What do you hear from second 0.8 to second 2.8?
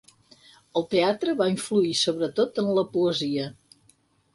teatre va influir, sobretot en